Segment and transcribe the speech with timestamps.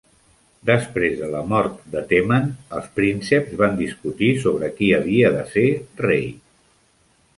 [0.67, 5.67] Després de la mort de Temen, els prínceps van discutir sobre qui havia de ser
[6.07, 6.27] rei.